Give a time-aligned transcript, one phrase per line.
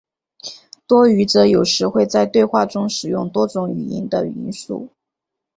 [0.87, 4.89] 多语者有时会在对话中使用多种语言的元素。